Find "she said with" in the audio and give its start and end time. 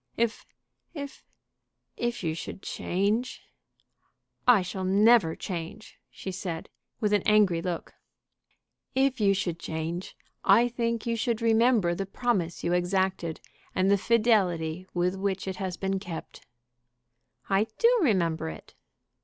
6.09-7.13